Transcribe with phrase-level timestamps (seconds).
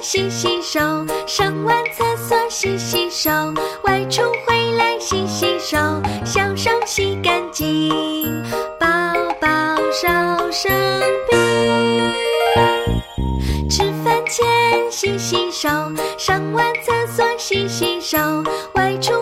[0.00, 0.80] 洗洗手，
[1.26, 3.30] 上完厕所洗洗手，
[3.82, 5.76] 外出回来洗洗手，
[6.24, 7.90] 小手洗干净，
[8.78, 8.86] 宝
[9.40, 9.48] 宝
[9.90, 10.72] 少生
[11.28, 11.38] 病。
[13.68, 15.68] 吃饭前洗洗手，
[16.16, 18.18] 上完厕所洗洗手，
[18.74, 19.12] 外出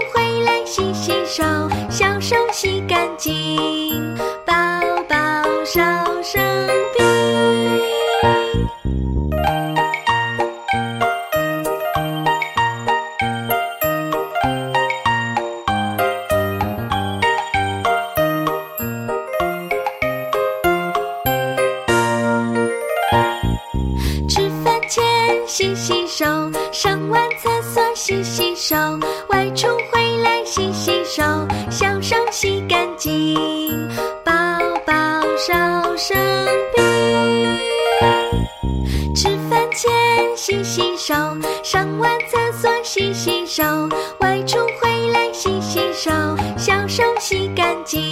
[25.55, 26.25] 洗洗手，
[26.73, 28.75] 上完厕所洗洗手，
[29.28, 31.23] 外出回来洗洗手，
[31.70, 33.37] 小手洗干净，
[34.25, 34.33] 宝
[34.84, 34.93] 宝
[35.39, 35.55] 少
[35.97, 36.19] 生
[36.75, 36.84] 病。
[39.15, 41.15] 吃饭前洗洗手，
[41.62, 43.62] 上完厕所洗洗手，
[44.19, 46.11] 外出回来洗洗手，
[46.59, 48.03] 小手洗干净，